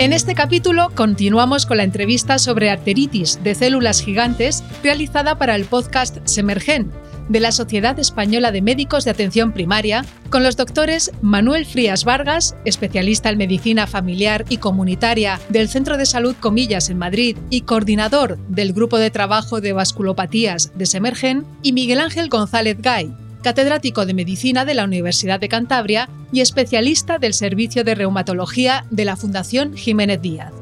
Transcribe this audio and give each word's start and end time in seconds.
En 0.00 0.14
este 0.14 0.34
capítulo 0.34 0.88
continuamos 0.94 1.66
con 1.66 1.76
la 1.76 1.82
entrevista 1.82 2.38
sobre 2.38 2.70
arteritis 2.70 3.38
de 3.44 3.54
células 3.54 4.00
gigantes 4.00 4.64
realizada 4.82 5.36
para 5.36 5.54
el 5.54 5.66
podcast 5.66 6.26
Semergen 6.26 6.90
de 7.28 7.38
la 7.38 7.52
Sociedad 7.52 7.98
Española 7.98 8.50
de 8.50 8.62
Médicos 8.62 9.04
de 9.04 9.10
Atención 9.10 9.52
Primaria 9.52 10.06
con 10.30 10.42
los 10.42 10.56
doctores 10.56 11.12
Manuel 11.20 11.66
Frías 11.66 12.06
Vargas, 12.06 12.56
especialista 12.64 13.28
en 13.28 13.36
medicina 13.36 13.86
familiar 13.86 14.46
y 14.48 14.56
comunitaria 14.56 15.38
del 15.50 15.68
Centro 15.68 15.98
de 15.98 16.06
Salud 16.06 16.34
Comillas 16.40 16.88
en 16.88 16.96
Madrid 16.96 17.36
y 17.50 17.60
coordinador 17.60 18.38
del 18.48 18.72
Grupo 18.72 18.96
de 18.96 19.10
Trabajo 19.10 19.60
de 19.60 19.74
Vasculopatías 19.74 20.72
de 20.78 20.86
Semergen, 20.86 21.44
y 21.62 21.74
Miguel 21.74 22.00
Ángel 22.00 22.30
González 22.30 22.78
Gay, 22.80 23.14
catedrático 23.42 24.06
de 24.06 24.14
Medicina 24.14 24.64
de 24.64 24.74
la 24.74 24.84
Universidad 24.84 25.40
de 25.40 25.48
Cantabria 25.48 26.08
y 26.32 26.40
especialista 26.40 27.18
del 27.18 27.34
Servicio 27.34 27.84
de 27.84 27.94
Reumatología 27.94 28.84
de 28.90 29.04
la 29.04 29.16
Fundación 29.16 29.76
Jiménez 29.76 30.20
Díaz. 30.20 30.52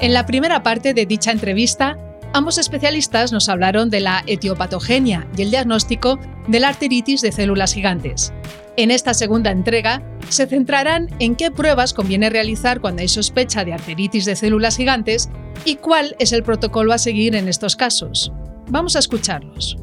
En 0.00 0.12
la 0.12 0.26
primera 0.26 0.62
parte 0.62 0.92
de 0.92 1.06
dicha 1.06 1.32
entrevista, 1.32 1.96
ambos 2.34 2.58
especialistas 2.58 3.32
nos 3.32 3.48
hablaron 3.48 3.88
de 3.88 4.00
la 4.00 4.22
etiopatogenia 4.26 5.26
y 5.34 5.40
el 5.40 5.50
diagnóstico 5.50 6.18
de 6.46 6.60
la 6.60 6.68
arteritis 6.68 7.22
de 7.22 7.32
células 7.32 7.72
gigantes. 7.72 8.30
En 8.76 8.90
esta 8.90 9.14
segunda 9.14 9.52
entrega 9.52 10.02
se 10.28 10.48
centrarán 10.48 11.08
en 11.20 11.36
qué 11.36 11.52
pruebas 11.52 11.94
conviene 11.94 12.28
realizar 12.28 12.80
cuando 12.80 13.02
hay 13.02 13.08
sospecha 13.08 13.64
de 13.64 13.72
arteritis 13.72 14.24
de 14.24 14.34
células 14.34 14.76
gigantes 14.76 15.28
y 15.64 15.76
cuál 15.76 16.16
es 16.18 16.32
el 16.32 16.42
protocolo 16.42 16.92
a 16.92 16.98
seguir 16.98 17.36
en 17.36 17.46
estos 17.46 17.76
casos. 17.76 18.32
Vamos 18.68 18.96
a 18.96 18.98
escucharlos. 18.98 19.76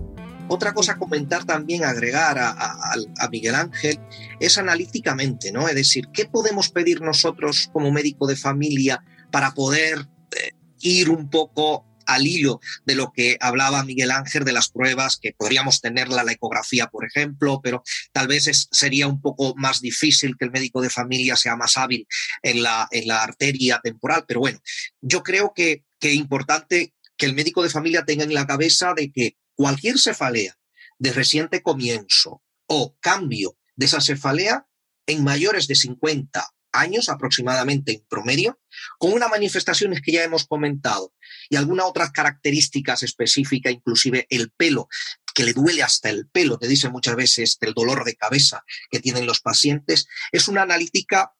Otra 0.49 0.73
cosa 0.73 0.93
a 0.93 0.97
comentar 0.97 1.45
también, 1.45 1.85
agregar 1.85 2.37
a, 2.37 3.29
Miguel 3.31 3.55
Ángel, 3.55 3.97
es 4.41 4.57
analíticamente, 4.57 5.53
¿no? 5.53 5.69
Es 5.69 5.75
decir, 5.75 6.09
¿qué 6.11 6.25
podemos 6.25 6.67
pedir 6.67 6.99
nosotros 6.99 7.69
como 7.71 7.91
médico 7.91 8.27
de 8.27 8.35
familia 8.35 9.01
para 9.31 9.53
poder 9.53 10.05
eh, 10.31 10.51
ir 10.81 11.09
un 11.09 11.29
poco 11.29 11.85
al 12.13 12.27
hilo 12.27 12.59
de 12.85 12.95
lo 12.95 13.11
que 13.11 13.37
hablaba 13.39 13.83
Miguel 13.83 14.11
Ángel 14.11 14.43
de 14.43 14.53
las 14.53 14.69
pruebas 14.69 15.17
que 15.17 15.33
podríamos 15.33 15.81
tener 15.81 16.09
la 16.09 16.29
ecografía, 16.31 16.87
por 16.87 17.05
ejemplo, 17.05 17.59
pero 17.63 17.83
tal 18.11 18.27
vez 18.27 18.67
sería 18.71 19.07
un 19.07 19.21
poco 19.21 19.53
más 19.55 19.81
difícil 19.81 20.35
que 20.37 20.45
el 20.45 20.51
médico 20.51 20.81
de 20.81 20.89
familia 20.89 21.35
sea 21.35 21.55
más 21.55 21.77
hábil 21.77 22.07
en 22.41 22.63
la, 22.63 22.87
en 22.91 23.07
la 23.07 23.23
arteria 23.23 23.79
temporal. 23.83 24.25
Pero 24.27 24.39
bueno, 24.39 24.59
yo 25.01 25.23
creo 25.23 25.53
que, 25.55 25.83
es 25.99 26.15
importante 26.15 26.95
que 27.15 27.27
el 27.27 27.35
médico 27.35 27.61
de 27.61 27.69
familia 27.69 28.03
tenga 28.05 28.23
en 28.23 28.33
la 28.33 28.47
cabeza 28.47 28.93
de 28.95 29.11
que 29.11 29.37
cualquier 29.53 29.99
cefalea 29.99 30.57
de 30.97 31.13
reciente 31.13 31.61
comienzo 31.61 32.41
o 32.65 32.95
cambio 32.99 33.57
de 33.75 33.85
esa 33.85 34.01
cefalea 34.01 34.65
en 35.05 35.23
mayores 35.23 35.67
de 35.67 35.75
50 35.75 36.43
años 36.71 37.09
aproximadamente 37.09 37.91
en 37.93 38.05
promedio, 38.07 38.59
con 38.97 39.13
unas 39.13 39.29
manifestaciones 39.29 40.01
que 40.01 40.13
ya 40.13 40.23
hemos 40.23 40.45
comentado 40.45 41.13
y 41.49 41.55
algunas 41.55 41.85
otras 41.85 42.11
características 42.11 43.03
específicas, 43.03 43.73
inclusive 43.73 44.27
el 44.29 44.51
pelo, 44.51 44.87
que 45.33 45.43
le 45.43 45.53
duele 45.53 45.83
hasta 45.83 46.09
el 46.09 46.27
pelo, 46.27 46.57
te 46.57 46.67
dice 46.67 46.89
muchas 46.89 47.15
veces 47.15 47.57
el 47.61 47.73
dolor 47.73 48.03
de 48.03 48.15
cabeza 48.15 48.63
que 48.89 48.99
tienen 48.99 49.25
los 49.25 49.41
pacientes, 49.41 50.07
es 50.31 50.47
una 50.47 50.63
analítica 50.63 51.33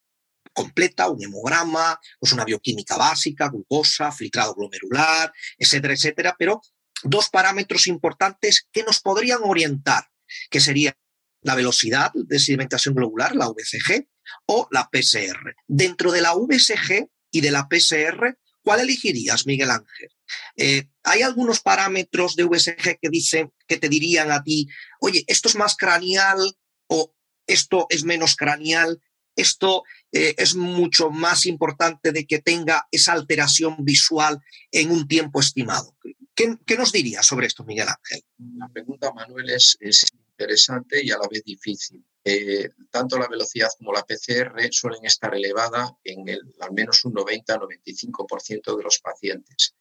completa, 0.53 1.09
un 1.09 1.23
hemograma, 1.23 1.99
pues 2.19 2.33
una 2.33 2.45
bioquímica 2.45 2.97
básica, 2.97 3.49
glucosa, 3.49 4.11
filtrado 4.11 4.53
glomerular, 4.53 5.31
etcétera, 5.57 5.93
etcétera, 5.93 6.35
pero 6.37 6.61
dos 7.03 7.29
parámetros 7.29 7.87
importantes 7.87 8.67
que 8.71 8.83
nos 8.83 8.99
podrían 8.99 9.39
orientar, 9.43 10.09
que 10.49 10.59
sería 10.59 10.95
la 11.41 11.55
velocidad 11.55 12.11
de 12.13 12.39
sedimentación 12.39 12.93
globular, 12.93 13.35
la 13.35 13.47
VCG, 13.47 14.07
o 14.45 14.67
la 14.71 14.89
PCR. 14.89 15.55
Dentro 15.67 16.11
de 16.11 16.21
la 16.21 16.33
VCG 16.35 17.07
y 17.31 17.41
de 17.41 17.51
la 17.51 17.67
PCR, 17.67 18.37
¿cuál 18.63 18.81
elegirías, 18.81 19.45
Miguel 19.45 19.71
Ángel? 19.71 20.09
Eh, 20.55 20.87
hay 21.03 21.21
algunos 21.21 21.61
parámetros 21.61 22.35
de 22.35 22.43
VCG 22.43 22.99
que 23.01 23.09
dicen, 23.09 23.51
que 23.67 23.77
te 23.77 23.89
dirían 23.89 24.31
a 24.31 24.43
ti, 24.43 24.67
oye, 24.99 25.23
esto 25.27 25.49
es 25.49 25.55
más 25.55 25.75
craneal 25.75 26.39
o 26.87 27.13
esto 27.47 27.87
es 27.89 28.03
menos 28.03 28.35
craneal, 28.35 29.01
esto 29.35 29.83
eh, 30.11 30.35
es 30.37 30.55
mucho 30.55 31.09
más 31.09 31.45
importante 31.45 32.11
de 32.11 32.25
que 32.25 32.39
tenga 32.39 32.87
esa 32.91 33.13
alteración 33.13 33.77
visual 33.79 34.39
en 34.71 34.91
un 34.91 35.07
tiempo 35.07 35.39
estimado. 35.39 35.97
¿Qué, 36.33 36.57
nos 36.77 36.91
dirías 36.91 37.25
sobre 37.25 37.47
esto, 37.47 37.63
Miguel 37.63 37.87
Ángel? 37.87 38.23
La 38.57 38.67
pregunta, 38.67 39.11
Manuel, 39.13 39.49
es 39.49 39.77
interesante 40.41 41.03
y 41.03 41.11
a 41.11 41.17
la 41.17 41.27
vez 41.27 41.43
difícil. 41.43 42.03
Eh, 42.23 42.69
tanto 42.91 43.17
la 43.17 43.27
velocidad 43.27 43.69
como 43.77 43.93
la 43.93 44.03
PCR 44.03 44.67
suelen 44.69 45.05
estar 45.05 45.33
elevada 45.33 45.97
en 46.03 46.23
al 46.59 46.71
menos 46.71 47.03
un 47.05 47.13
90-95% 47.13 48.77
de 48.77 48.83
los 48.83 48.99
pacientes. 48.99 49.75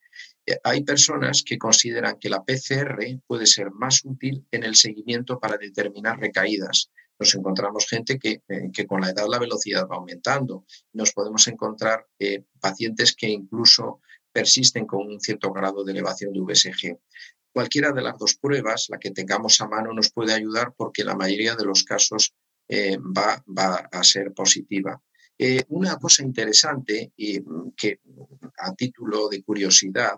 Eh, 0.45 0.57
hay 0.63 0.83
personas 0.83 1.43
que 1.43 1.59
consideran 1.59 2.17
que 2.19 2.29
la 2.29 2.43
PCR 2.43 3.19
puede 3.27 3.45
ser 3.45 3.69
más 3.71 4.01
útil 4.03 4.45
en 4.49 4.63
el 4.63 4.75
seguimiento 4.75 5.39
para 5.39 5.57
determinar 5.57 6.19
recaídas. 6.19 6.89
Nos 7.19 7.35
encontramos 7.35 7.87
gente 7.87 8.17
que, 8.17 8.41
eh, 8.47 8.87
con 8.87 9.01
la 9.01 9.11
edad 9.11 9.27
la 9.29 9.37
velocidad 9.37 9.87
va 9.87 9.97
aumentando. 9.97 10.65
Nos 10.93 11.11
podemos 11.11 11.47
encontrar 11.47 12.07
pacientes 12.59 13.15
que 13.15 13.27
incluso 13.27 14.01
persisten 14.31 14.87
con 14.87 15.05
un 15.05 15.19
cierto 15.19 15.51
grado 15.51 15.83
de 15.83 15.91
elevación 15.91 16.33
de 16.33 16.39
VSG. 16.39 16.97
Cualquiera 17.53 17.91
de 17.91 18.01
las 18.01 18.17
dos 18.17 18.35
pruebas, 18.35 18.87
la 18.89 18.97
que 18.97 19.11
tengamos 19.11 19.59
a 19.61 19.67
mano, 19.67 19.93
nos 19.93 20.11
puede 20.11 20.33
ayudar 20.33 20.73
porque 20.75 21.03
la 21.03 21.15
mayoría 21.15 21.55
de 21.55 21.65
los 21.65 21.83
casos 21.83 22.33
eh, 22.67 22.97
va, 22.97 23.43
a 23.91 24.03
ser 24.03 24.33
positiva. 24.33 25.01
Eh, 25.37 25.63
una 25.69 25.97
cosa 25.97 26.23
interesante 26.23 27.11
y 27.17 27.39
mm, 27.39 27.73
que 27.75 27.99
a 28.57 28.73
título 28.73 29.27
de 29.27 29.43
curiosidad, 29.43 30.17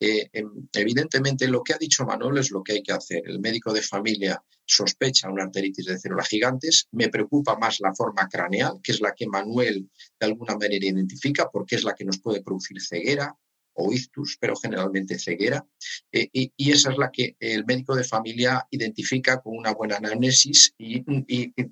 eh, 0.00 0.28
em, 0.32 0.66
evidentemente 0.72 1.46
lo 1.46 1.62
que 1.62 1.74
ha 1.74 1.78
dicho 1.78 2.04
Manuel 2.04 2.38
es 2.38 2.50
lo 2.50 2.64
que 2.64 2.72
hay 2.72 2.82
que 2.82 2.92
hacer. 2.92 3.22
El 3.24 3.38
médico 3.38 3.72
de 3.72 3.82
familia 3.82 4.42
sospecha 4.64 5.30
una 5.30 5.44
arteritis 5.44 5.86
de 5.86 5.98
células 5.98 6.26
gigantes. 6.26 6.88
Me 6.90 7.08
preocupa 7.08 7.56
más 7.56 7.78
la 7.78 7.94
forma 7.94 8.28
craneal, 8.28 8.80
que 8.82 8.90
es 8.90 9.00
la 9.00 9.12
que 9.14 9.28
Manuel 9.28 9.88
de 10.18 10.26
alguna 10.26 10.56
manera 10.56 10.86
identifica, 10.86 11.48
porque 11.48 11.76
es 11.76 11.84
la 11.84 11.94
que 11.94 12.04
nos 12.04 12.18
puede 12.18 12.42
producir 12.42 12.80
ceguera 12.80 13.36
o 13.74 13.92
ictus, 13.92 14.36
pero 14.40 14.56
generalmente 14.56 15.18
ceguera. 15.18 15.66
Eh, 16.10 16.28
y, 16.32 16.70
esa 16.70 16.90
es 16.90 16.98
la 16.98 17.10
que 17.10 17.36
el 17.38 17.64
médico 17.64 17.94
de 17.94 18.04
familia 18.04 18.66
identifica 18.70 19.40
con 19.40 19.56
una 19.56 19.72
buena 19.72 19.96
anamnesis 19.96 20.74
y, 20.78 21.02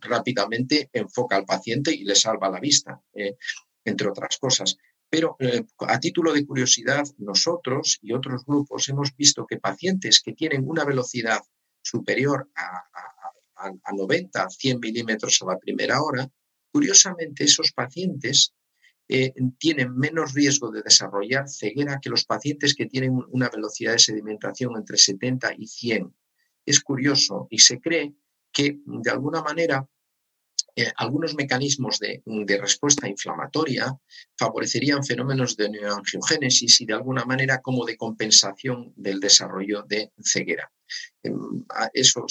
rápidamente 0.01 0.89
enfoca 0.93 1.37
al 1.37 1.45
paciente 1.45 1.95
y 1.95 2.05
le 2.05 2.15
salva 2.15 2.51
la 2.51 2.61
vista, 2.61 3.01
eh, 3.15 3.37
entre 3.85 4.09
otras 4.09 4.39
cosas. 4.39 4.77
Pero 5.09 5.37
eh, 5.41 5.65
a 5.79 5.99
título 5.99 6.33
de 6.33 6.47
curiosidad, 6.47 7.05
nosotros 7.19 7.99
y 8.03 8.13
otros 8.13 8.45
grupos 8.45 8.89
hemos 8.89 9.15
visto 9.17 9.47
que 9.47 9.59
pacientes 9.59 10.21
que 10.21 10.33
tienen 10.33 10.69
una 10.69 10.85
velocidad 10.85 11.41
superior 11.83 12.49
a, 12.55 12.85
a 13.57 13.93
90, 13.93 14.49
100 14.49 14.81
milímetros 14.81 15.41
a 15.43 15.47
la 15.47 15.59
primera 15.59 16.01
hora, 16.03 16.31
curiosamente 16.73 17.45
esos 17.45 17.73
pacientes 17.73 18.55
eh, 19.13 19.35
tienen 19.59 19.97
menos 19.97 20.35
riesgo 20.35 20.71
de 20.71 20.83
desarrollar 20.83 21.49
ceguera 21.49 21.99
que 22.01 22.11
los 22.11 22.25
pacientes 22.25 22.77
que 22.77 22.87
tienen 22.87 23.21
una 23.31 23.49
velocidad 23.49 23.95
de 23.95 23.99
sedimentación 23.99 24.77
entre 24.77 24.97
70 24.97 25.55
y 25.59 25.67
100. 25.67 26.15
Es 26.65 26.79
curioso 26.79 27.49
y 27.51 27.59
se 27.59 27.81
cree 27.81 28.15
que 28.53 28.79
de 28.85 29.11
alguna 29.11 29.43
manera 29.43 29.85
eh, 30.77 30.93
algunos 30.97 31.35
mecanismos 31.35 31.99
de, 31.99 32.23
respuesta 32.61 33.09
inflamatoria 33.09 33.99
favorecerían 34.39 35.03
fenómenos 35.03 35.57
de 35.57 35.71
neoangiogénesis 35.71 36.81
y 36.81 36.87
de 36.87 36.95
alguna 36.95 37.25
manera 37.25 37.61
como 37.61 37.85
de 37.85 37.97
compensación 37.97 38.93
del 38.95 39.19
desarrollo 39.19 39.83
de 39.83 40.13
ceguera. 40.23 40.71
Em, 41.25 41.65
eso 41.95 42.27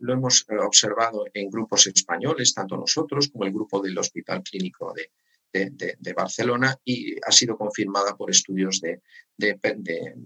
lo 0.00 0.12
hemos 0.12 0.44
observado 0.66 1.24
en 1.32 1.48
grupos 1.48 1.86
españoles, 1.86 2.52
tanto 2.52 2.76
nosotros 2.76 3.28
como 3.28 3.46
el 3.46 3.54
grupo 3.54 3.80
del 3.80 3.96
Hospital 3.96 4.42
Clínico 4.42 4.92
de, 4.92 5.10
de, 5.54 6.14
Barcelona 6.14 6.76
y 6.84 7.14
ha 7.24 7.30
sido 7.30 7.56
confirmada 7.56 8.16
por 8.16 8.30
estudios 8.30 8.80
de, 8.80 9.00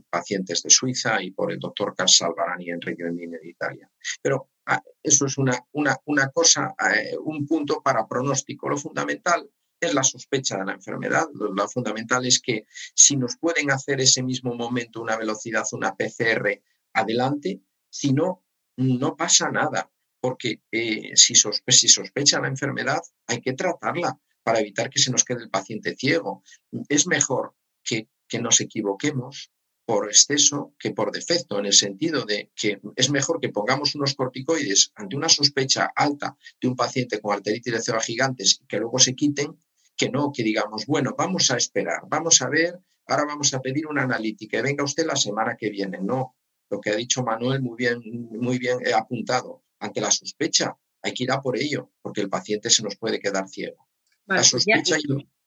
pacientes 0.08 0.62
de 0.62 0.70
Suiza 0.70 1.22
y 1.22 1.30
por 1.32 1.52
el 1.52 1.58
doctor 1.58 1.94
Carl 1.94 2.08
Salvarani 2.08 2.70
en 2.70 2.80
Reggio 2.80 3.08
Emilia 3.08 3.38
de 3.40 3.48
Italia. 3.48 3.90
Pero 4.22 4.50
ah, 4.66 4.82
eso 5.02 5.26
es 5.26 5.36
una, 5.36 5.58
una, 5.72 5.96
una 6.06 6.28
cosa, 6.30 6.74
eh, 6.94 7.16
un 7.22 7.46
punto 7.46 7.82
para 7.82 8.06
pronóstico. 8.06 8.68
Lo 8.68 8.78
fundamental 8.78 9.48
es 9.80 9.94
la 9.94 10.02
sospecha 10.02 10.58
de 10.58 10.64
la 10.64 10.72
enfermedad. 10.72 11.28
Lo, 11.34 11.68
fundamental 11.68 12.24
es 12.26 12.40
que 12.40 12.66
si 12.94 13.16
nos 13.16 13.36
pueden 13.36 13.70
hacer 13.70 14.00
ese 14.00 14.22
mismo 14.22 14.54
momento 14.54 15.02
una 15.02 15.16
velocidad, 15.16 15.64
una 15.72 15.94
PCR 15.94 16.62
adelante, 16.94 17.60
si 17.90 18.12
no, 18.12 18.44
no 18.76 19.16
pasa 19.16 19.50
nada, 19.50 19.90
porque 20.20 20.62
eh, 20.72 21.12
si, 21.16 21.34
si 21.34 21.88
sospecha 21.88 22.40
la 22.40 22.48
enfermedad, 22.48 23.00
hay 23.26 23.40
que 23.40 23.52
tratarla 23.52 24.18
para 24.48 24.60
evitar 24.60 24.88
que 24.88 24.98
se 24.98 25.10
nos 25.10 25.24
quede 25.24 25.42
el 25.42 25.50
paciente 25.50 25.94
ciego. 25.94 26.42
Es 26.88 27.06
mejor 27.06 27.54
que, 27.84 28.08
nos 28.40 28.62
equivoquemos 28.62 29.50
por 29.84 30.08
exceso 30.08 30.74
que 30.78 30.92
por 30.92 31.12
defecto, 31.12 31.58
en 31.58 31.66
el 31.66 31.74
sentido 31.74 32.24
de 32.24 32.50
que 32.54 32.80
es 32.96 33.10
mejor 33.10 33.40
que 33.40 33.50
pongamos 33.50 33.94
unos 33.94 34.14
corticoides 34.14 34.90
ante 34.94 35.16
una 35.16 35.28
sospecha 35.28 35.92
alta 35.94 36.34
de 36.62 36.68
un 36.68 36.76
paciente 36.76 37.20
con 37.20 37.34
arteritis 37.34 37.74
de 37.74 37.82
células 37.82 38.06
gigantes 38.06 38.58
y 38.62 38.66
que 38.66 38.78
luego 38.78 38.98
se 38.98 39.14
quiten, 39.14 39.58
que 39.94 40.08
no, 40.08 40.32
que 40.32 40.42
digamos, 40.42 40.86
bueno, 40.86 41.14
vamos 41.16 41.50
a 41.50 41.58
esperar, 41.58 42.00
vamos 42.08 42.40
a 42.40 42.48
ver, 42.48 42.78
ahora 43.06 43.26
vamos 43.26 43.52
a 43.52 43.60
pedir 43.60 43.86
una 43.86 44.04
analítica 44.04 44.58
y 44.58 44.62
venga 44.62 44.82
usted 44.82 45.04
la 45.04 45.16
semana 45.16 45.58
que 45.58 45.68
viene. 45.68 45.98
No, 46.00 46.36
lo 46.70 46.80
que 46.80 46.88
ha 46.88 46.96
dicho 46.96 47.22
Manuel 47.22 47.60
muy 47.60 47.76
bien, 47.76 48.00
muy 48.30 48.58
bien 48.58 48.78
apuntado, 48.94 49.62
ante 49.78 50.00
la 50.00 50.10
sospecha 50.10 50.74
hay 51.02 51.12
que 51.12 51.24
ir 51.24 51.32
a 51.32 51.42
por 51.42 51.58
ello, 51.58 51.90
porque 52.00 52.22
el 52.22 52.30
paciente 52.30 52.70
se 52.70 52.82
nos 52.82 52.96
puede 52.96 53.20
quedar 53.20 53.46
ciego. 53.46 53.87
La 54.28 54.44
sospecha 54.44 54.96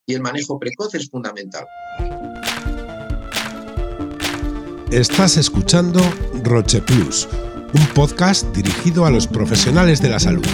y 0.07 0.13
el 0.13 0.21
manejo 0.21 0.59
precoz 0.59 0.95
es 0.95 1.09
fundamental. 1.09 1.65
Estás 4.91 5.37
escuchando 5.37 6.01
Roche 6.43 6.81
Plus, 6.81 7.27
un 7.73 7.85
podcast 7.93 8.45
dirigido 8.55 9.05
a 9.05 9.11
los 9.11 9.27
profesionales 9.27 10.01
de 10.01 10.09
la 10.09 10.19
salud. 10.19 10.45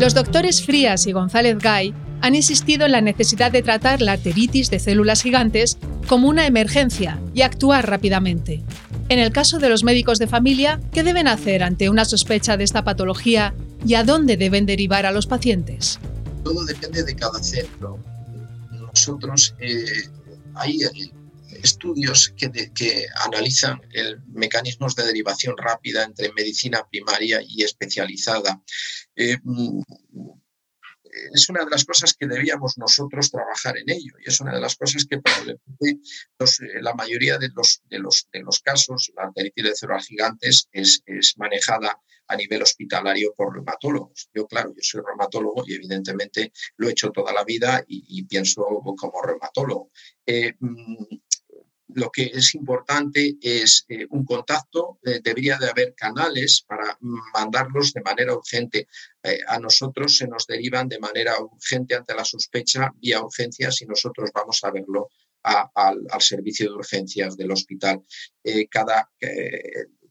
Los 0.00 0.14
doctores 0.14 0.64
Frías 0.64 1.06
y 1.06 1.12
González 1.12 1.58
Gay 1.58 1.94
han 2.20 2.34
insistido 2.34 2.86
en 2.86 2.92
la 2.92 3.00
necesidad 3.00 3.52
de 3.52 3.62
tratar 3.62 4.02
la 4.02 4.12
arteritis 4.12 4.68
de 4.68 4.80
células 4.80 5.22
gigantes 5.22 5.78
como 6.08 6.28
una 6.28 6.46
emergencia 6.46 7.20
y 7.34 7.42
actuar 7.42 7.88
rápidamente. 7.88 8.62
En 9.08 9.18
el 9.18 9.32
caso 9.32 9.58
de 9.58 9.68
los 9.68 9.84
médicos 9.84 10.18
de 10.18 10.26
familia, 10.26 10.80
¿qué 10.92 11.02
deben 11.04 11.28
hacer 11.28 11.62
ante 11.62 11.88
una 11.88 12.04
sospecha 12.04 12.56
de 12.56 12.64
esta 12.64 12.84
patología 12.84 13.54
y 13.86 13.94
a 13.94 14.04
dónde 14.04 14.36
deben 14.36 14.66
derivar 14.66 15.06
a 15.06 15.12
los 15.12 15.26
pacientes? 15.26 16.00
Todo 16.44 16.64
depende 16.64 17.02
de 17.04 17.14
cada 17.14 17.42
centro. 17.42 17.98
Nosotros, 18.70 19.54
eh, 19.58 20.08
hay 20.54 20.78
estudios 21.62 22.32
que, 22.36 22.50
que 22.72 23.06
analizan 23.24 23.80
el, 23.92 24.20
mecanismos 24.26 24.94
de 24.96 25.04
derivación 25.04 25.56
rápida 25.56 26.04
entre 26.04 26.32
medicina 26.32 26.86
primaria 26.90 27.40
y 27.46 27.62
especializada. 27.62 28.62
Eh, 29.16 29.38
es 31.32 31.48
una 31.48 31.64
de 31.64 31.70
las 31.70 31.84
cosas 31.84 32.14
que 32.14 32.26
debíamos 32.26 32.78
nosotros 32.78 33.30
trabajar 33.30 33.76
en 33.76 33.90
ello 33.90 34.14
y 34.24 34.28
es 34.28 34.40
una 34.40 34.54
de 34.54 34.60
las 34.60 34.76
cosas 34.76 35.04
que 35.04 35.18
probablemente 35.18 36.00
eh, 36.38 36.80
la 36.80 36.94
mayoría 36.94 37.38
de 37.38 37.48
los, 37.54 37.82
de, 37.88 37.98
los, 37.98 38.28
de 38.32 38.40
los 38.40 38.60
casos, 38.60 39.12
la 39.16 39.24
arteritis 39.24 39.64
de 39.64 39.74
células 39.74 40.06
gigantes 40.06 40.68
es, 40.72 41.02
es, 41.06 41.34
manejada 41.36 42.00
a 42.28 42.36
nivel 42.36 42.62
hospitalario 42.62 43.34
por 43.36 43.54
reumatólogos. 43.54 44.30
Yo, 44.32 44.46
claro, 44.46 44.70
yo 44.74 44.80
soy 44.80 45.02
reumatólogo 45.04 45.64
y 45.66 45.74
evidentemente 45.74 46.52
lo 46.76 46.88
he 46.88 46.92
hecho 46.92 47.10
toda 47.10 47.32
la 47.32 47.44
vida 47.44 47.84
y, 47.86 48.24
pienso 48.24 48.64
como 48.96 49.22
reumatólogo. 49.22 49.90
Eh, 50.24 50.54
mm, 50.58 51.16
lo 51.94 52.10
que 52.10 52.30
es 52.32 52.54
importante 52.54 53.36
es 53.40 53.84
eh, 53.88 54.06
un 54.10 54.24
contacto, 54.24 54.98
eh, 55.04 55.20
debería 55.22 55.58
de 55.58 55.68
haber 55.68 55.94
canales 55.94 56.64
para 56.66 56.96
mandarlos 57.00 57.92
de 57.92 58.02
manera 58.02 58.34
urgente. 58.34 58.86
Eh, 59.22 59.38
a 59.46 59.58
nosotros 59.58 60.16
se 60.16 60.26
nos 60.26 60.46
derivan 60.46 60.88
de 60.88 60.98
manera 60.98 61.40
urgente 61.40 61.94
ante 61.94 62.14
la 62.14 62.24
sospecha 62.24 62.92
vía 63.00 63.22
urgencias 63.22 63.82
y 63.82 63.86
nosotros 63.86 64.30
vamos 64.34 64.60
a 64.62 64.70
verlo 64.70 65.08
al, 65.42 66.06
servicio 66.20 66.70
de 66.70 66.76
urgencias 66.76 67.36
del 67.36 67.50
hospital. 67.50 68.00
cada, 68.70 69.10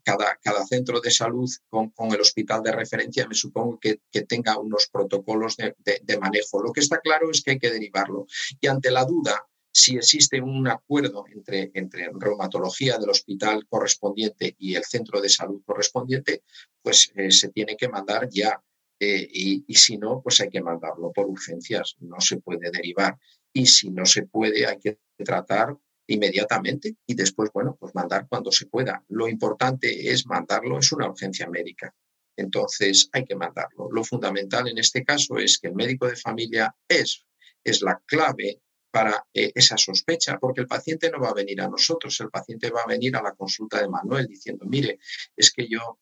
cada, 0.04 0.38
cada, 0.44 0.66
centro 0.66 1.00
de 1.00 1.10
salud 1.10 1.50
con, 1.70 2.14
el 2.14 2.20
hospital 2.20 2.62
de 2.64 2.74
referencia 2.74 3.26
me 3.28 3.36
supongo 3.36 3.80
que, 3.80 4.02
tenga 4.28 4.60
unos 4.60 4.90
protocolos 4.92 5.56
de 5.56 6.18
manejo. 6.20 6.62
Lo 6.62 6.74
que 6.74 6.82
está 6.82 7.00
claro 7.00 7.32
es 7.32 7.42
que 7.42 7.52
hay 7.52 7.60
que 7.60 7.72
derivarlo. 7.72 8.28
Y 8.60 8.68
ante 8.68 8.92
la 8.92 9.06
duda, 9.06 9.42
si 9.74 9.96
existe 9.96 10.42
un 10.42 10.68
acuerdo 10.68 11.26
entre, 11.34 11.72
entre 11.74 12.10
reumatología 12.14 12.98
del 12.98 13.10
hospital 13.10 13.66
correspondiente 13.68 14.56
y 14.60 14.76
el 14.76 14.84
centro 14.84 15.22
de 15.22 15.30
salud 15.30 15.62
correspondiente, 15.66 16.44
pues 16.82 17.12
eh, 17.16 17.32
se 17.32 17.50
tiene 17.50 17.78
que 17.78 17.90
mandar 17.90 18.28
ya. 18.30 18.62
Eh, 19.00 19.28
y, 19.32 19.64
y, 19.68 19.76
si 19.76 19.98
no, 19.98 20.22
pues 20.22 20.42
hay 20.42 20.50
que 20.50 20.62
mandarlo 20.62 21.12
por 21.12 21.26
urgencias, 21.26 21.96
no 22.02 22.20
se 22.20 22.38
puede 22.38 22.70
derivar. 22.70 23.18
Y 23.52 23.66
si 23.66 23.90
no 23.90 24.06
se 24.06 24.24
puede, 24.24 24.68
hay 24.68 24.78
que 24.78 25.00
tratar 25.18 25.76
inmediatamente 26.08 26.96
y 27.08 27.16
después, 27.16 27.50
bueno, 27.54 27.78
pues 27.80 27.96
mandar 27.96 28.28
cuando 28.28 28.52
se 28.52 28.68
pueda. 28.68 29.04
Lo 29.08 29.28
importante 29.28 30.12
es 30.12 30.26
mandarlo, 30.26 30.78
es 30.80 30.92
una 30.92 31.10
urgencia 31.10 31.50
médica. 31.50 31.94
Entonces 32.36 33.10
hay 33.12 33.26
que 33.26 33.36
mandarlo. 33.36 33.90
Lo 33.92 34.04
fundamental 34.04 34.68
en 34.68 34.78
este 34.78 35.04
caso 35.04 35.38
es 35.38 35.58
que 35.58 35.68
el 35.68 35.76
médico 35.76 36.08
de 36.08 36.16
familia 36.16 36.76
es, 36.88 37.26
es 37.64 37.82
la 37.82 38.02
clave 38.06 38.62
para 38.92 39.26
eh, 39.34 39.52
esa 39.56 39.78
sospecha, 39.78 40.38
porque 40.38 40.62
el 40.62 40.68
paciente 40.68 41.10
no 41.10 41.20
va 41.20 41.30
a 41.30 41.34
venir 41.34 41.62
a 41.62 41.70
nosotros, 41.70 42.20
el 42.20 42.30
paciente 42.30 42.70
va 42.70 42.82
a 42.82 42.88
venir 42.88 43.16
a 43.16 43.22
la 43.22 43.34
consulta 43.34 43.82
de 43.82 43.88
Manuel 43.88 44.28
diciendo, 44.28 44.66
mire, 44.68 45.00
es 45.36 45.52
que 45.52 45.68
yo 45.68 46.00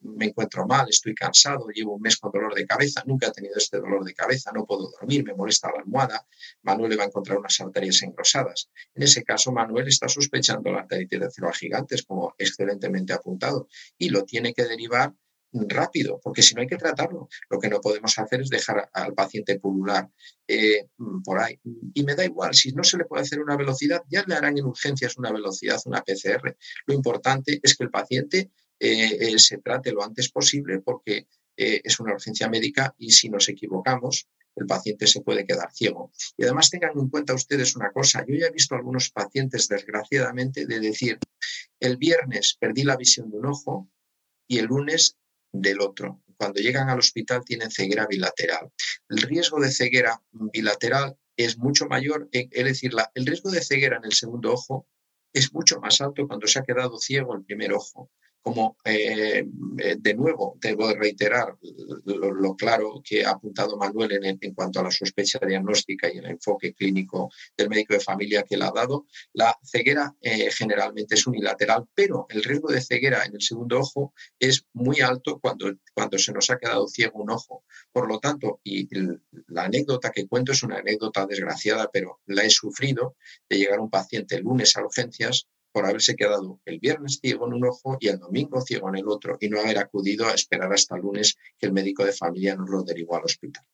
me 0.00 0.26
encuentro 0.26 0.66
mal, 0.66 0.88
estoy 0.88 1.14
cansado, 1.14 1.68
llevo 1.68 1.94
un 1.94 2.00
mes 2.00 2.16
con 2.16 2.32
dolor 2.32 2.54
de 2.54 2.66
cabeza, 2.66 3.02
nunca 3.06 3.28
he 3.28 3.32
tenido 3.32 3.54
este 3.56 3.78
dolor 3.78 4.04
de 4.04 4.14
cabeza, 4.14 4.50
no 4.52 4.64
puedo 4.64 4.90
dormir, 4.90 5.22
me 5.24 5.34
molesta 5.34 5.70
la 5.70 5.80
almohada, 5.80 6.26
Manuel 6.62 6.90
le 6.90 6.96
va 6.96 7.04
a 7.04 7.06
encontrar 7.06 7.38
unas 7.38 7.60
arterias 7.60 8.02
engrosadas. 8.02 8.70
En 8.94 9.02
ese 9.02 9.22
caso, 9.22 9.52
Manuel 9.52 9.88
está 9.88 10.08
sospechando 10.08 10.72
la 10.72 10.80
arteritis 10.80 11.20
de 11.20 11.52
gigantes, 11.52 12.02
como 12.02 12.34
excelentemente 12.38 13.12
apuntado, 13.12 13.68
y 13.98 14.08
lo 14.08 14.24
tiene 14.24 14.54
que 14.54 14.64
derivar 14.64 15.12
rápido, 15.52 16.20
porque 16.22 16.42
si 16.42 16.54
no 16.54 16.60
hay 16.60 16.66
que 16.66 16.76
tratarlo. 16.76 17.28
Lo 17.48 17.58
que 17.58 17.68
no 17.68 17.80
podemos 17.80 18.16
hacer 18.18 18.40
es 18.40 18.48
dejar 18.48 18.88
al 18.92 19.14
paciente 19.14 19.58
pulular 19.58 20.08
eh, 20.46 20.88
por 21.24 21.38
ahí. 21.40 21.58
Y 21.94 22.04
me 22.04 22.14
da 22.14 22.24
igual, 22.24 22.54
si 22.54 22.72
no 22.72 22.84
se 22.84 22.98
le 22.98 23.04
puede 23.04 23.22
hacer 23.22 23.40
una 23.40 23.56
velocidad, 23.56 24.02
ya 24.08 24.24
le 24.26 24.34
harán 24.34 24.58
en 24.58 24.64
urgencias 24.64 25.16
una 25.16 25.32
velocidad, 25.32 25.80
una 25.86 26.02
PCR. 26.02 26.56
Lo 26.86 26.94
importante 26.94 27.58
es 27.62 27.76
que 27.76 27.84
el 27.84 27.90
paciente 27.90 28.50
eh, 28.78 29.16
eh, 29.20 29.38
se 29.38 29.58
trate 29.58 29.92
lo 29.92 30.02
antes 30.02 30.30
posible 30.30 30.80
porque 30.80 31.26
es 31.62 32.00
una 32.00 32.14
urgencia 32.14 32.48
médica 32.48 32.94
y 32.96 33.10
si 33.10 33.28
nos 33.28 33.46
equivocamos, 33.50 34.26
el 34.56 34.64
paciente 34.64 35.06
se 35.06 35.20
puede 35.20 35.44
quedar 35.44 35.70
ciego. 35.74 36.10
Y 36.38 36.44
además 36.44 36.70
tengan 36.70 36.92
en 36.98 37.10
cuenta 37.10 37.34
ustedes 37.34 37.76
una 37.76 37.90
cosa, 37.92 38.24
yo 38.26 38.34
ya 38.34 38.46
he 38.46 38.50
visto 38.50 38.74
algunos 38.74 39.10
pacientes, 39.10 39.68
desgraciadamente, 39.68 40.64
de 40.64 40.80
decir, 40.80 41.18
el 41.78 41.98
viernes 41.98 42.56
perdí 42.58 42.84
la 42.84 42.96
visión 42.96 43.30
de 43.30 43.40
un 43.40 43.46
ojo 43.46 43.90
y 44.48 44.56
el 44.56 44.66
lunes 44.66 45.18
del 45.52 45.80
otro. 45.80 46.22
Cuando 46.36 46.60
llegan 46.60 46.88
al 46.88 46.98
hospital 46.98 47.44
tienen 47.44 47.70
ceguera 47.70 48.06
bilateral. 48.06 48.70
El 49.08 49.22
riesgo 49.22 49.60
de 49.60 49.70
ceguera 49.70 50.22
bilateral 50.32 51.16
es 51.36 51.58
mucho 51.58 51.86
mayor, 51.86 52.28
es 52.32 52.64
decir, 52.64 52.92
el 53.14 53.26
riesgo 53.26 53.50
de 53.50 53.62
ceguera 53.62 53.96
en 53.96 54.04
el 54.04 54.12
segundo 54.12 54.52
ojo 54.52 54.86
es 55.32 55.52
mucho 55.52 55.80
más 55.80 56.00
alto 56.00 56.26
cuando 56.26 56.46
se 56.46 56.58
ha 56.58 56.64
quedado 56.64 56.98
ciego 56.98 57.34
el 57.34 57.44
primer 57.44 57.72
ojo 57.72 58.10
como 58.42 58.76
eh, 58.84 59.44
eh, 59.78 59.96
de 59.98 60.14
nuevo 60.14 60.56
debo 60.60 60.92
reiterar 60.94 61.56
lo, 62.04 62.56
claro 62.56 63.02
que 63.04 63.24
ha 63.24 63.30
apuntado 63.30 63.76
Manuel 63.76 64.38
en, 64.40 64.54
cuanto 64.54 64.80
a 64.80 64.84
la 64.84 64.90
sospecha 64.90 65.38
diagnóstica 65.46 66.12
y 66.12 66.18
el 66.18 66.26
enfoque 66.26 66.72
clínico 66.72 67.30
del 67.56 67.68
médico 67.68 67.94
de 67.94 68.00
familia 68.00 68.42
que 68.42 68.56
le 68.56 68.64
ha 68.64 68.72
dado, 68.72 69.06
la 69.34 69.56
ceguera 69.62 70.14
eh, 70.20 70.50
generalmente 70.50 71.14
es 71.14 71.26
unilateral, 71.26 71.84
pero 71.94 72.26
el 72.30 72.42
riesgo 72.42 72.68
de 72.68 72.80
ceguera 72.80 73.24
en 73.24 73.34
el 73.34 73.42
segundo 73.42 73.80
ojo 73.80 74.14
es 74.38 74.64
muy 74.72 75.00
alto 75.00 75.38
cuando, 75.38 75.74
cuando 75.94 76.18
se 76.18 76.32
nos 76.32 76.48
ha 76.50 76.58
quedado 76.58 76.88
ciego 76.88 77.20
un 77.20 77.30
ojo. 77.30 77.64
Por 77.92 78.08
lo 78.08 78.18
tanto, 78.18 78.60
y 78.64 78.88
la 79.48 79.64
anécdota 79.64 80.10
que 80.10 80.26
cuento 80.26 80.52
es 80.52 80.62
una 80.62 80.78
anécdota 80.78 81.26
desgraciada, 81.26 81.90
pero 81.92 82.20
la 82.26 82.44
he 82.44 82.50
sufrido 82.50 83.16
de 83.48 83.58
llegar 83.58 83.80
un 83.80 83.90
paciente 83.90 84.36
el 84.36 84.42
lunes 84.42 84.76
a 84.76 84.84
urgencias 84.84 85.48
por 85.72 85.86
haberse 85.86 86.16
quedado 86.16 86.60
el 86.64 86.78
viernes 86.78 87.18
ciego 87.20 87.46
en 87.46 87.54
un 87.54 87.66
ojo 87.66 87.96
y 88.00 88.08
el 88.08 88.18
domingo 88.18 88.60
ciego 88.60 88.88
en 88.88 88.96
el 88.96 89.08
otro 89.08 89.36
y 89.40 89.48
no 89.48 89.60
haber 89.60 89.78
acudido 89.78 90.26
a 90.26 90.32
esperar 90.32 90.72
hasta 90.72 90.96
el 90.96 91.02
lunes 91.02 91.36
que 91.58 91.66
el 91.66 91.72
médico 91.72 92.04
de 92.04 92.12
familia 92.12 92.56
nos 92.56 92.68
lo 92.68 92.82
derivó 92.82 93.16
al 93.16 93.24
hospital. 93.24 93.64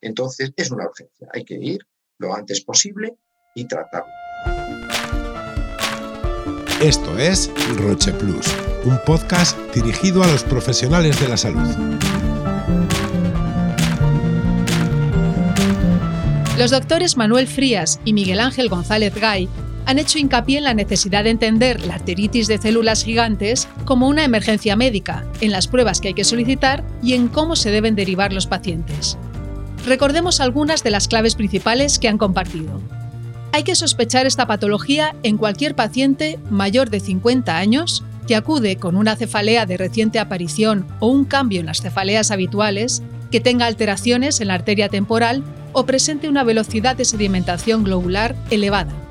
Entonces, 0.00 0.52
es 0.56 0.70
una 0.70 0.86
urgencia. 0.86 1.28
Hay 1.32 1.44
que 1.44 1.54
ir 1.54 1.80
lo 2.18 2.34
antes 2.34 2.62
posible 2.62 3.16
y 3.54 3.66
tratarlo. 3.66 4.12
Esto 6.80 7.18
es 7.18 7.50
Roche 7.78 8.12
Plus, 8.12 8.46
un 8.84 8.98
podcast 9.06 9.58
dirigido 9.74 10.22
a 10.22 10.26
los 10.26 10.42
profesionales 10.44 11.18
de 11.20 11.28
la 11.28 11.36
salud. 11.36 11.68
Los 16.58 16.70
doctores 16.70 17.16
Manuel 17.16 17.48
Frías 17.48 18.00
y 18.04 18.12
Miguel 18.12 18.40
Ángel 18.40 18.68
González 18.68 19.14
Gay 19.14 19.48
han 19.86 19.98
hecho 19.98 20.18
hincapié 20.18 20.58
en 20.58 20.64
la 20.64 20.74
necesidad 20.74 21.24
de 21.24 21.30
entender 21.30 21.84
la 21.84 21.94
arteritis 21.94 22.46
de 22.46 22.58
células 22.58 23.04
gigantes 23.04 23.68
como 23.84 24.08
una 24.08 24.24
emergencia 24.24 24.76
médica, 24.76 25.26
en 25.40 25.50
las 25.50 25.68
pruebas 25.68 26.00
que 26.00 26.08
hay 26.08 26.14
que 26.14 26.24
solicitar 26.24 26.84
y 27.02 27.14
en 27.14 27.28
cómo 27.28 27.56
se 27.56 27.70
deben 27.70 27.94
derivar 27.94 28.32
los 28.32 28.46
pacientes. 28.46 29.18
Recordemos 29.86 30.40
algunas 30.40 30.82
de 30.82 30.90
las 30.90 31.08
claves 31.08 31.34
principales 31.34 31.98
que 31.98 32.08
han 32.08 32.18
compartido. 32.18 32.80
Hay 33.52 33.62
que 33.62 33.74
sospechar 33.74 34.26
esta 34.26 34.46
patología 34.46 35.14
en 35.22 35.36
cualquier 35.36 35.74
paciente 35.74 36.38
mayor 36.50 36.90
de 36.90 37.00
50 37.00 37.56
años 37.56 38.02
que 38.26 38.36
acude 38.36 38.76
con 38.76 38.96
una 38.96 39.16
cefalea 39.16 39.66
de 39.66 39.76
reciente 39.76 40.18
aparición 40.18 40.86
o 40.98 41.08
un 41.08 41.24
cambio 41.24 41.60
en 41.60 41.66
las 41.66 41.82
cefaleas 41.82 42.30
habituales, 42.30 43.02
que 43.30 43.40
tenga 43.40 43.66
alteraciones 43.66 44.40
en 44.40 44.48
la 44.48 44.54
arteria 44.54 44.88
temporal 44.88 45.42
o 45.72 45.84
presente 45.84 46.28
una 46.28 46.44
velocidad 46.44 46.96
de 46.96 47.04
sedimentación 47.04 47.84
globular 47.84 48.34
elevada. 48.50 49.03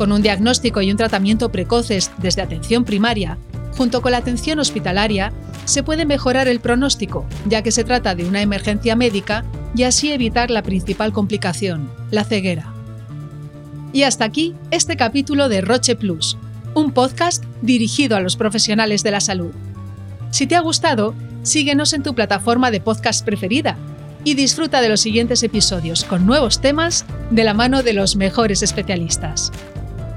Con 0.00 0.12
un 0.12 0.22
diagnóstico 0.22 0.80
y 0.80 0.90
un 0.90 0.96
tratamiento 0.96 1.52
precoces 1.52 2.10
desde 2.16 2.40
atención 2.40 2.86
primaria, 2.86 3.36
junto 3.76 4.00
con 4.00 4.12
la 4.12 4.16
atención 4.16 4.58
hospitalaria, 4.58 5.30
se 5.66 5.82
puede 5.82 6.06
mejorar 6.06 6.48
el 6.48 6.60
pronóstico, 6.60 7.26
ya 7.44 7.60
que 7.60 7.70
se 7.70 7.84
trata 7.84 8.14
de 8.14 8.24
una 8.24 8.40
emergencia 8.40 8.96
médica 8.96 9.44
y 9.76 9.82
así 9.82 10.10
evitar 10.10 10.50
la 10.50 10.62
principal 10.62 11.12
complicación, 11.12 11.90
la 12.10 12.24
ceguera. 12.24 12.72
Y 13.92 14.04
hasta 14.04 14.24
aquí 14.24 14.54
este 14.70 14.96
capítulo 14.96 15.50
de 15.50 15.60
Roche 15.60 15.96
Plus, 15.96 16.38
un 16.74 16.92
podcast 16.92 17.44
dirigido 17.60 18.16
a 18.16 18.20
los 18.20 18.36
profesionales 18.36 19.02
de 19.02 19.10
la 19.10 19.20
salud. 19.20 19.52
Si 20.30 20.46
te 20.46 20.56
ha 20.56 20.60
gustado, 20.60 21.14
síguenos 21.42 21.92
en 21.92 22.02
tu 22.02 22.14
plataforma 22.14 22.70
de 22.70 22.80
podcast 22.80 23.22
preferida 23.22 23.76
y 24.24 24.32
disfruta 24.32 24.80
de 24.80 24.88
los 24.88 25.02
siguientes 25.02 25.42
episodios 25.42 26.04
con 26.04 26.24
nuevos 26.24 26.62
temas 26.62 27.04
de 27.30 27.44
la 27.44 27.52
mano 27.52 27.82
de 27.82 27.92
los 27.92 28.16
mejores 28.16 28.62
especialistas. 28.62 29.52